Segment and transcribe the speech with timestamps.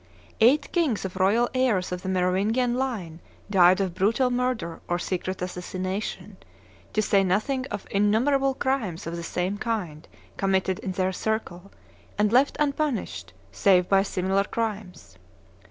[0.39, 3.19] Eight kings or royal heirs of the Merovingian line
[3.51, 6.37] died of brutal murder or secret assassination,
[6.93, 11.71] to say nothing of innumerable crimes of the same kind committed in their circle,
[12.17, 15.19] and left unpunished, save by similar crimes.